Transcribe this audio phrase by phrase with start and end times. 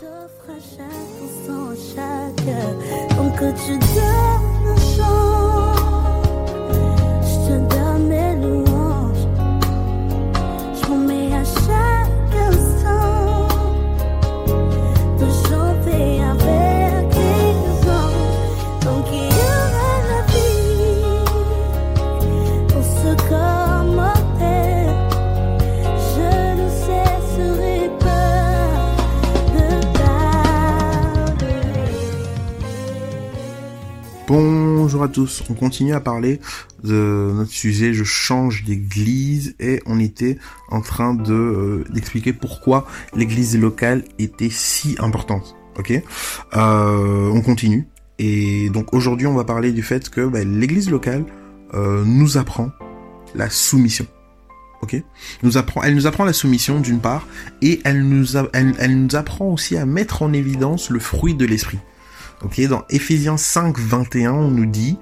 [0.00, 0.06] 这
[0.46, 2.00] 块伤口总往下
[2.36, 2.54] 掉
[3.18, 4.00] 我可知道
[4.62, 5.37] 那双
[34.98, 36.40] Bonjour à tous, on continue à parler
[36.82, 40.38] de notre sujet je change d'église et on était
[40.72, 45.54] en train euh, d'expliquer pourquoi l'église locale était si importante.
[45.78, 45.92] Ok,
[46.56, 47.86] Euh, on continue
[48.18, 51.24] et donc aujourd'hui on va parler du fait que bah, l'église locale
[51.74, 52.72] euh, nous apprend
[53.36, 54.08] la soumission.
[54.82, 55.00] Ok,
[55.44, 57.24] nous apprend, elle nous apprend la soumission d'une part
[57.62, 58.36] et elle nous
[59.14, 61.78] apprend aussi à mettre en évidence le fruit de l'esprit.
[62.42, 64.96] Ok, dans Éphésiens 5, 21, on nous dit,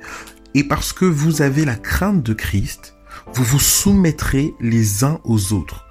[0.55, 2.97] et parce que vous avez la crainte de Christ,
[3.35, 5.86] vous vous soumettrez les uns aux autres.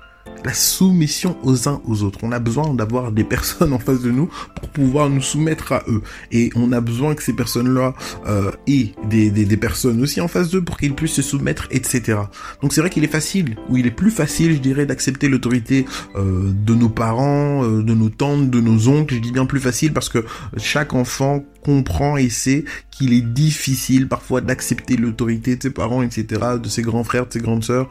[0.45, 2.19] La soumission aux uns aux autres.
[2.21, 5.83] On a besoin d'avoir des personnes en face de nous pour pouvoir nous soumettre à
[5.87, 6.03] eux.
[6.31, 7.95] Et on a besoin que ces personnes-là
[8.27, 12.19] euh, aient des, des, personnes aussi en face d'eux pour qu'ils puissent se soumettre, etc.
[12.61, 15.87] Donc c'est vrai qu'il est facile, ou il est plus facile, je dirais, d'accepter l'autorité
[16.15, 19.15] euh, de nos parents, euh, de nos tantes, de nos oncles.
[19.15, 20.25] Je dis bien plus facile parce que
[20.57, 26.41] chaque enfant comprend et sait qu'il est difficile parfois d'accepter l'autorité de ses parents, etc.,
[26.61, 27.89] de ses grands frères, de ses grandes sœurs.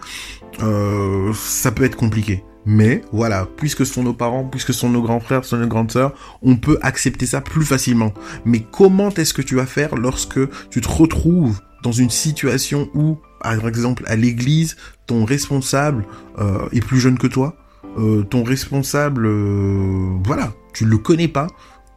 [0.62, 2.44] Euh, ça peut être compliqué.
[2.66, 5.58] Mais voilà, puisque ce sont nos parents, puisque ce sont nos grands frères, ce sont
[5.58, 8.14] nos grandes sœurs, on peut accepter ça plus facilement.
[8.44, 13.18] Mais comment est-ce que tu vas faire lorsque tu te retrouves dans une situation où,
[13.42, 16.06] par exemple, à l'église, ton responsable
[16.38, 17.56] euh, est plus jeune que toi,
[17.98, 21.48] euh, ton responsable, euh, voilà, tu le connais pas,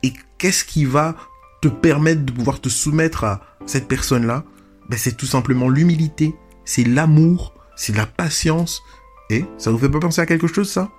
[0.03, 1.15] et qu'est-ce qui va
[1.61, 4.43] te permettre de pouvoir te soumettre à cette personne-là
[4.89, 6.35] ben, C'est tout simplement l'humilité,
[6.65, 8.81] c'est l'amour, c'est la patience,
[9.29, 10.89] et ça vous fait pas penser à quelque chose ça?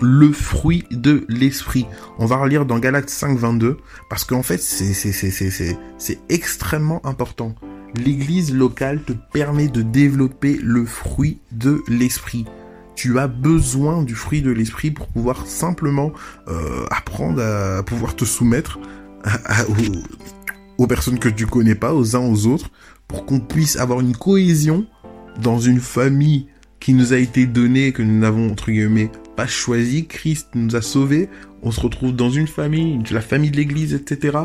[0.00, 1.86] Le fruit de l'esprit.
[2.18, 3.78] On va relire dans Galates 5, 22,
[4.08, 7.56] parce qu'en fait, c'est extrêmement important.
[7.96, 12.44] L'église locale te permet de développer le fruit de l'esprit.
[12.94, 16.12] Tu as besoin du fruit de l'esprit pour pouvoir simplement
[16.48, 18.78] euh, apprendre à pouvoir te soumettre
[20.78, 22.70] aux, personnes que tu connais pas, aux uns aux autres,
[23.08, 24.86] pour qu'on puisse avoir une cohésion
[25.42, 26.46] dans une famille
[26.80, 30.06] qui nous a été donnée, que nous n'avons entre guillemets pas choisi.
[30.06, 31.28] Christ nous a sauvés.
[31.62, 34.38] On se retrouve dans une famille, la famille de l'église, etc.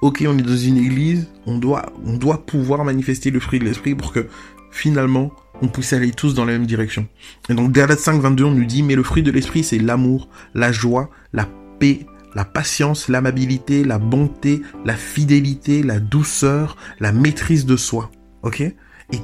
[0.00, 3.64] Ok, on est dans une église, on doit, on doit pouvoir manifester le fruit de
[3.64, 4.26] l'esprit pour que
[4.72, 7.06] finalement on puisse aller tous dans la même direction.
[7.48, 10.28] Et donc Galates 5, 22, on nous dit, mais le fruit de l'esprit, c'est l'amour,
[10.54, 17.66] la joie, la paix, la patience, l'amabilité, la bonté, la fidélité, la douceur, la maîtrise
[17.66, 18.10] de soi.
[18.42, 18.60] Ok?
[18.60, 18.74] Et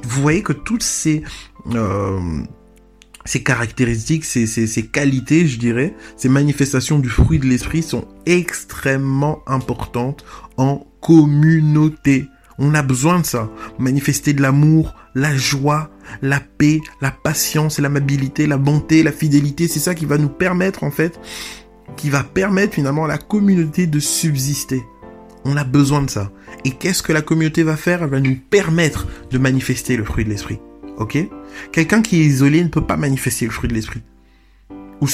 [0.03, 1.23] vous voyez que toutes ces
[1.73, 2.19] euh,
[3.25, 8.07] ces caractéristiques, ces, ces, ces qualités, je dirais, ces manifestations du fruit de l'esprit sont
[8.25, 10.25] extrêmement importantes
[10.57, 12.27] en communauté.
[12.57, 13.49] On a besoin de ça.
[13.77, 15.91] Manifester de l'amour, la joie,
[16.21, 20.83] la paix, la patience, l'amabilité, la bonté, la fidélité, c'est ça qui va nous permettre
[20.83, 21.19] en fait,
[21.99, 24.81] qui va permettre finalement à la communauté de subsister.
[25.43, 26.31] On a besoin de ça.
[26.63, 28.03] Et qu'est-ce que la communauté va faire?
[28.03, 30.59] Elle va nous permettre de manifester le fruit de l'esprit.
[30.97, 31.17] Ok?
[31.73, 34.01] Quelqu'un qui est isolé ne peut pas manifester le fruit de l'esprit.
[35.01, 35.07] Ou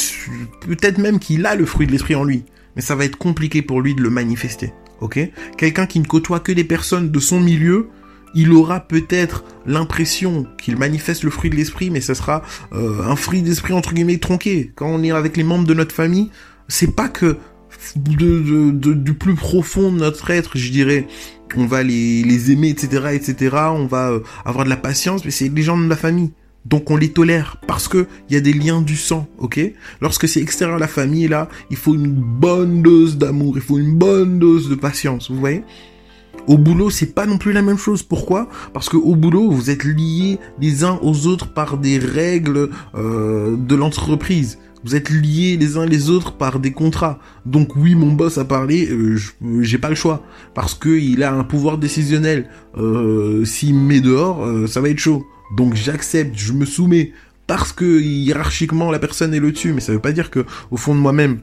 [0.62, 2.44] peut-être même qu'il a le fruit de l'esprit en lui,
[2.76, 4.72] mais ça va être compliqué pour lui de le manifester.
[5.02, 5.20] Ok?
[5.58, 7.90] Quelqu'un qui ne côtoie que des personnes de son milieu,
[8.36, 13.16] il aura peut-être l'impression qu'il manifeste le fruit de l'esprit, mais ce sera euh, un
[13.16, 14.72] fruit d'esprit entre guillemets tronqué.
[14.76, 16.30] Quand on est avec les membres de notre famille,
[16.68, 17.38] c'est pas que
[17.96, 21.08] du plus profond de notre être, je dirais,
[21.56, 25.32] on va les, les aimer, etc., etc., on va euh, avoir de la patience, mais
[25.32, 26.32] c'est les gens de la famille.
[26.66, 29.60] Donc on les tolère parce que il y a des liens du sang, ok?
[30.02, 33.78] Lorsque c'est extérieur à la famille, là, il faut une bonne dose d'amour, il faut
[33.78, 35.64] une bonne dose de patience, vous voyez?
[36.48, 38.04] Au boulot, c'est pas non plus la même chose.
[38.04, 38.50] Pourquoi?
[38.74, 43.56] Parce que au boulot, vous êtes liés les uns aux autres par des règles euh,
[43.58, 44.60] de l'entreprise.
[44.86, 47.18] Vous êtes liés les uns les autres par des contrats.
[47.46, 50.24] Donc oui, mon boss a parlé, euh, je- j'ai pas le choix
[50.54, 52.48] parce que il a un pouvoir décisionnel.
[52.78, 55.26] Euh, S'il me met dehors, euh, ça va être chaud.
[55.58, 57.12] Donc j'accepte, je me soumets
[57.48, 60.78] parce que hiérarchiquement la personne est le dessus, mais ça veut pas dire que au
[60.78, 61.40] fond de moi-même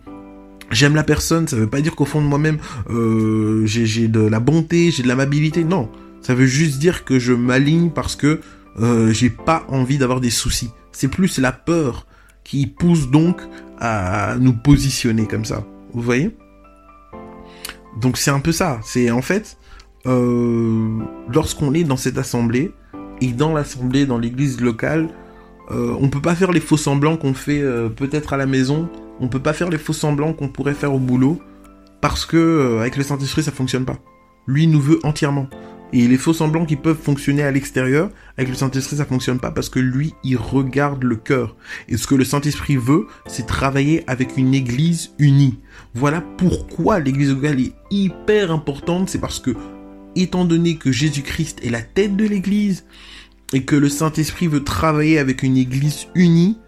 [0.71, 2.59] j'aime la personne, ça veut pas dire qu'au fond de moi-même
[2.91, 5.65] euh, j'ai de la bonté, j'ai de l'amabilité.
[5.65, 5.89] Non,
[6.21, 8.41] ça veut juste dire que je m'aligne parce que
[8.81, 10.71] euh, j'ai pas envie d'avoir des soucis.
[10.93, 12.07] C'est plus la peur
[12.45, 13.41] qui pousse donc
[13.79, 15.65] à nous positionner comme ça.
[15.93, 16.37] Vous voyez?
[18.01, 18.81] Donc c'est un peu ça.
[18.83, 19.59] C'est en fait,
[20.07, 20.99] euh,
[21.29, 22.73] lorsqu'on est dans cette assemblée,
[23.21, 25.09] et dans l'assemblée, dans l'église locale,
[25.71, 28.89] euh, on peut pas faire les faux semblants qu'on fait euh, peut-être à la maison,
[29.21, 31.41] on peut pas faire les faux semblants qu'on pourrait faire au boulot,
[32.01, 33.99] parce que euh, avec le Saint-Esprit ça fonctionne pas.
[34.49, 35.47] Lui nous veut entièrement.
[35.95, 39.51] Et les faux semblants qui peuvent fonctionner à l'extérieur, avec le Saint-Esprit, ça fonctionne pas
[39.51, 41.55] parce que lui, il regarde le cœur.
[41.89, 45.59] Et ce que le Saint-Esprit veut, c'est travailler avec une église unie.
[45.95, 49.11] Voilà pourquoi l'église locale est hyper importante.
[49.11, 49.51] C'est parce que,
[50.17, 52.87] étant donné que Jésus-Christ est la tête de l'église,
[53.53, 56.59] et que le Saint-Esprit veut travailler avec une église unie,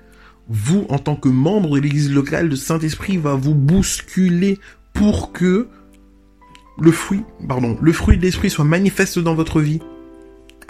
[0.49, 4.59] vous, en tant que membre de l'église locale, le Saint-Esprit va vous bousculer
[4.93, 5.69] pour que
[6.79, 9.81] le fruit, pardon, le fruit de l'esprit soit manifeste dans votre vie.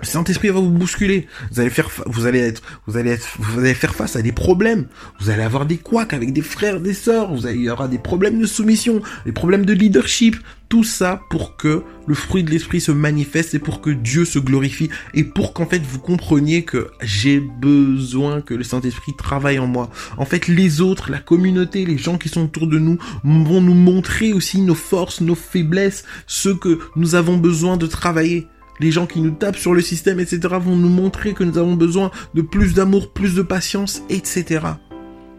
[0.01, 1.27] Le Saint-Esprit va vous bousculer.
[1.51, 4.33] Vous allez faire, vous allez être, vous allez être, vous allez faire face à des
[4.33, 4.87] problèmes.
[5.21, 7.33] Vous allez avoir des couacs avec des frères, des sœurs.
[7.33, 10.37] Vous allez, il y aura des problèmes de soumission, des problèmes de leadership.
[10.69, 14.39] Tout ça pour que le fruit de l'esprit se manifeste et pour que Dieu se
[14.39, 19.67] glorifie et pour qu'en fait vous compreniez que j'ai besoin que le Saint-Esprit travaille en
[19.67, 19.91] moi.
[20.17, 23.75] En fait, les autres, la communauté, les gens qui sont autour de nous vont nous
[23.75, 28.49] montrer aussi nos forces, nos faiblesses, ce que nous avons besoin de travailler.
[28.81, 31.75] Les gens qui nous tapent sur le système, etc., vont nous montrer que nous avons
[31.75, 34.67] besoin de plus d'amour, plus de patience, etc.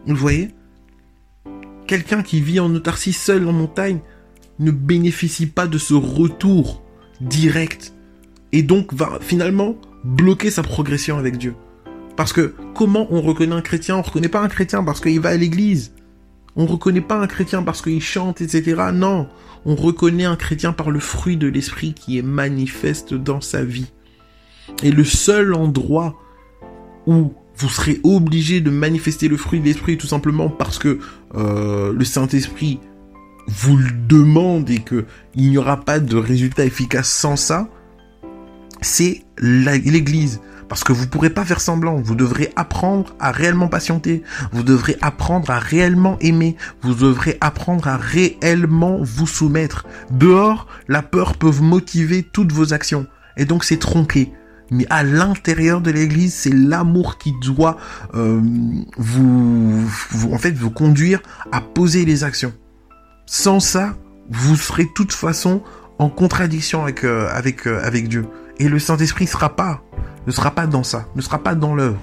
[0.08, 0.50] Vous voyez?
[1.88, 4.00] Quelqu'un qui vit en autarcie seul en montagne
[4.60, 6.84] ne bénéficie pas de ce retour
[7.22, 7.94] direct
[8.52, 11.56] et donc va finalement bloquer sa progression avec Dieu.
[12.16, 13.98] Parce que comment on reconnaît un chrétien?
[13.98, 15.94] On reconnaît pas un chrétien parce qu'il va à l'église.
[16.56, 18.76] On reconnaît pas un chrétien parce qu'il chante, etc.
[18.94, 19.28] Non,
[19.66, 23.92] on reconnaît un chrétien par le fruit de l'esprit qui est manifeste dans sa vie.
[24.84, 26.16] Et le seul endroit
[27.08, 31.00] où vous serez obligé de manifester le fruit de l'esprit tout simplement parce que
[31.36, 32.80] euh, le Saint-Esprit
[33.48, 35.06] vous le demande et que
[35.36, 37.70] il n'y aura pas de résultat efficace sans ça,
[38.82, 40.42] c'est l'église.
[40.68, 41.96] Parce que vous pourrez pas faire semblant.
[41.96, 44.24] Vous devrez apprendre à réellement patienter.
[44.52, 46.56] Vous devrez apprendre à réellement aimer.
[46.82, 49.86] Vous devrez apprendre à réellement vous soumettre.
[50.12, 53.06] Dehors, la peur peut motiver toutes vos actions.
[53.38, 54.32] Et donc c'est tronqué.
[54.72, 57.78] Mais à l'intérieur de l'église, c'est l'amour qui doit
[58.16, 58.42] euh,
[58.98, 59.88] vous,
[60.32, 61.22] en fait, vous conduire
[61.52, 62.54] à poser les actions.
[63.28, 63.96] Sans ça,
[64.30, 65.62] vous serez de toute façon
[66.00, 68.26] en contradiction avec euh, avec euh, avec Dieu.
[68.58, 69.84] Et le Saint-Esprit sera pas
[70.26, 72.00] ne sera pas dans ça, ne sera pas dans l'œuvre.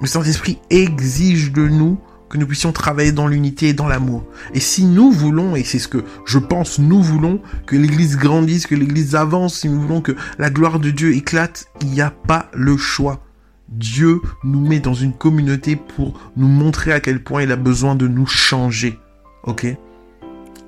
[0.00, 1.98] Le Saint-Esprit exige de nous
[2.28, 4.24] que nous puissions travailler dans l'unité et dans l'amour.
[4.54, 8.66] Et si nous voulons, et c'est ce que je pense nous voulons, que l'Église grandisse,
[8.66, 12.10] que l'Église avance, si nous voulons que la gloire de Dieu éclate, il n'y a
[12.10, 13.20] pas le choix.
[13.68, 17.94] Dieu nous met dans une communauté pour nous montrer à quel point il a besoin
[17.94, 18.98] de nous changer.
[19.44, 19.66] Ok?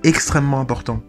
[0.03, 1.03] Extrêmement important.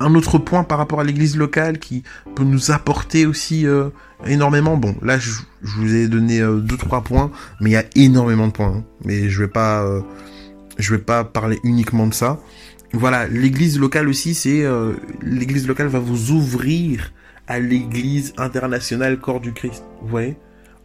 [0.00, 2.02] Un autre point par rapport à l'église locale qui
[2.36, 3.88] peut nous apporter aussi euh,
[4.26, 4.76] énormément.
[4.76, 7.30] Bon, là, je, vous ai donné euh, deux trois points,
[7.60, 8.74] mais il y a énormément de points.
[8.78, 8.84] Hein.
[9.04, 10.00] Mais je vais pas, euh,
[10.78, 12.40] je vais pas parler uniquement de ça.
[12.92, 14.64] Voilà, l'église locale aussi, c'est
[15.20, 17.12] l'église locale va vous ouvrir
[17.46, 19.84] à l'église internationale corps du Christ.
[20.00, 20.38] Vous voyez?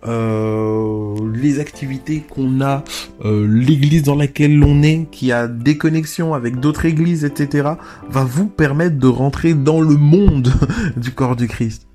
[0.05, 2.83] Euh, les activités qu'on a,
[3.23, 7.73] euh, l'église dans laquelle l'on est, qui a des connexions avec d'autres églises, etc.,
[8.09, 10.51] va vous permettre de rentrer dans le monde
[10.97, 11.87] du corps du Christ.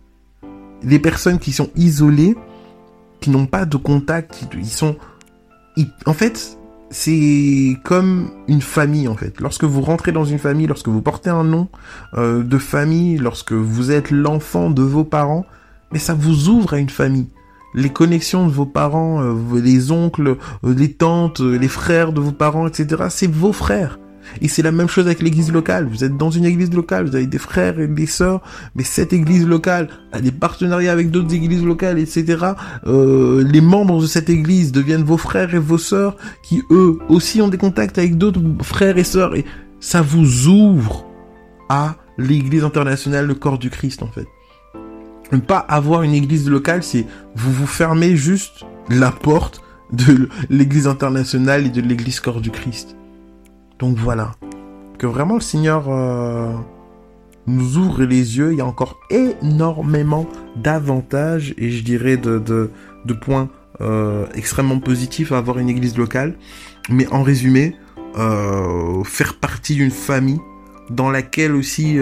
[0.82, 2.36] Les personnes qui sont isolées,
[3.20, 4.96] qui n'ont pas de contact, ils sont...
[6.06, 6.56] en fait,
[6.90, 9.40] c'est comme une famille en fait.
[9.40, 11.68] Lorsque vous rentrez dans une famille, lorsque vous portez un nom
[12.14, 15.44] euh, de famille, lorsque vous êtes l'enfant de vos parents,
[15.92, 17.28] mais ça vous ouvre à une famille
[17.74, 22.20] les connexions de vos parents, euh, les oncles, euh, les tantes, euh, les frères de
[22.20, 23.04] vos parents, etc.
[23.10, 23.98] C'est vos frères.
[24.42, 25.88] Et c'est la même chose avec l'église locale.
[25.90, 28.42] Vous êtes dans une église locale, vous avez des frères et des sœurs,
[28.74, 32.36] mais cette église locale a des partenariats avec d'autres églises locales, etc.
[32.84, 37.48] les membres de cette église deviennent vos frères et vos sœurs, qui eux aussi ont
[37.48, 39.46] des contacts avec d'autres frères et sœurs, et
[39.80, 41.06] ça vous ouvre
[41.70, 44.26] à l'église internationale, le corps du Christ en fait
[45.32, 50.86] ne pas avoir une église locale, c'est vous vous fermez juste la porte de l'église
[50.86, 52.96] internationale et de l'église corps du Christ.
[53.78, 54.32] Donc voilà.
[54.98, 56.52] Que vraiment le Seigneur euh,
[57.46, 58.52] nous ouvre les yeux.
[58.52, 62.70] Il y a encore énormément d'avantages et je dirais de,
[63.20, 63.48] points
[63.80, 66.36] euh, extrêmement positifs à avoir une église locale.
[66.90, 67.76] Mais en résumé,
[68.16, 70.40] euh, faire partie d'une famille
[70.90, 71.98] dans laquelle aussi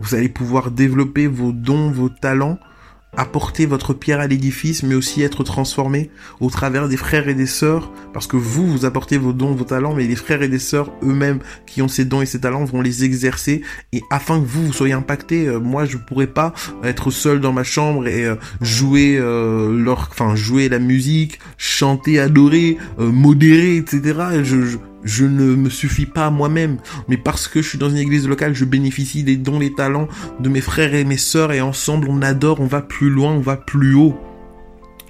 [0.00, 2.58] vous allez pouvoir développer vos dons, vos talents,
[3.16, 7.46] apporter votre pierre à l'édifice, mais aussi être transformé au travers des frères et des
[7.46, 10.60] sœurs, parce que vous, vous apportez vos dons, vos talents, mais les frères et des
[10.60, 14.46] sœurs eux-mêmes qui ont ces dons et ces talents vont les exercer, et afin que
[14.46, 16.54] vous, vous soyez impactés, euh, moi je pourrais pas
[16.84, 22.78] être seul dans ma chambre et euh, jouer euh, enfin jouer la musique, chanter, adorer,
[22.98, 24.42] modérer, etc.
[24.42, 26.78] je, je ne me suffis pas moi-même,
[27.08, 30.08] mais parce que je suis dans une église locale, je bénéficie des dons, des talents
[30.40, 33.40] de mes frères et mes sœurs, et ensemble on adore, on va plus loin, on
[33.40, 34.18] va plus haut.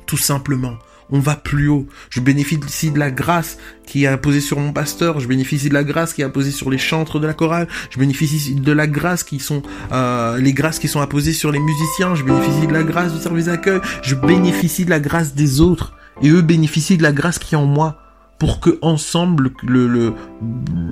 [0.07, 0.75] Tout simplement.
[1.13, 1.87] On va plus haut.
[2.09, 5.19] Je bénéficie de la grâce qui est apposée sur mon pasteur.
[5.19, 7.67] Je bénéficie de la grâce qui est apposée sur les chantres de la chorale.
[7.91, 11.59] Je bénéficie de la grâce qui sont euh, les grâces qui sont apposées sur les
[11.59, 12.15] musiciens.
[12.15, 13.81] Je bénéficie de la grâce du service d'accueil.
[14.03, 17.59] Je bénéficie de la grâce des autres et eux bénéficient de la grâce qui est
[17.59, 18.10] en moi
[18.41, 20.15] pour que ensemble le, le,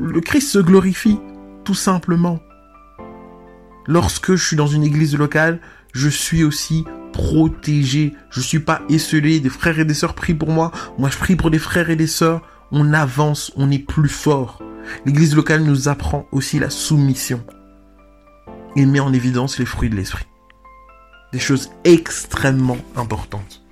[0.03, 1.19] le Christ se glorifie,
[1.65, 2.39] tout simplement.
[3.87, 5.59] Lorsque je suis dans une église locale,
[5.95, 8.13] je suis aussi protégé.
[8.31, 9.41] Je suis pas esselé.
[9.41, 10.73] Des frères et des sœurs prient pour moi.
[10.99, 12.43] Moi, je prie pour des frères et des sœurs.
[12.71, 14.63] On avance, on est plus fort.
[15.07, 17.43] L'église locale nous apprend aussi la soumission.
[18.77, 20.27] Il met en évidence les fruits de l'esprit.
[21.33, 23.63] Des choses extrêmement importantes.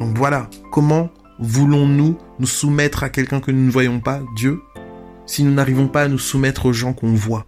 [0.00, 4.62] Donc voilà, comment Voulons-nous nous soumettre à quelqu'un que nous ne voyons pas, Dieu,
[5.26, 7.46] si nous n'arrivons pas à nous soumettre aux gens qu'on voit.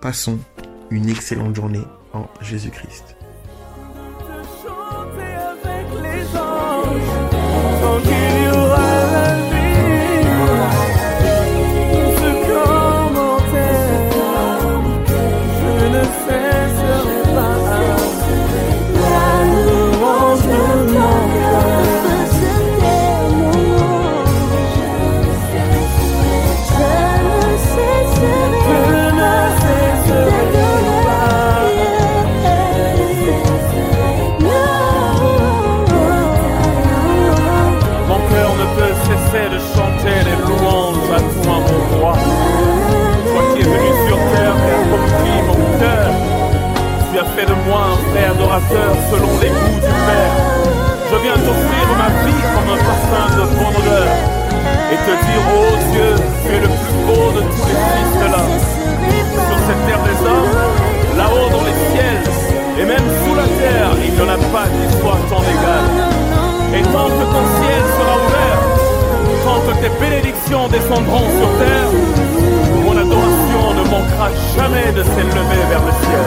[0.00, 0.38] Passons
[0.90, 3.16] une excellente journée en Jésus-Christ.
[48.68, 50.34] Selon les goûts du Père.
[51.10, 54.10] Je viens t'offrir ma vie comme un parfum de bonne odeur
[54.92, 56.10] et te dire, oh Dieu,
[56.42, 58.28] tu es le plus beau de tous les fils de.
[59.48, 60.54] Sur cette terre des hommes,
[61.16, 62.22] là-haut dans les ciels,
[62.78, 65.84] et même sous la terre, il n'y en a pas qui soit ton égal.
[66.74, 68.60] Et tant que ton ciel sera ouvert,
[69.44, 71.90] tant que tes bénédictions descendront sur terre,
[72.84, 76.26] mon adoration ne manquera jamais de s'élever vers le ciel.